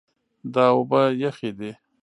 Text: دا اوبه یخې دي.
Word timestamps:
دا 0.53 0.65
اوبه 0.75 1.01
یخې 1.23 1.49
دي. 1.59 1.71